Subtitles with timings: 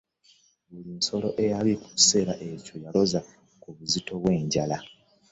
[0.71, 3.19] Buli nsolo eyaliwo mu kiseera ekyo yaloza
[3.61, 4.77] ku buzito bwe njala.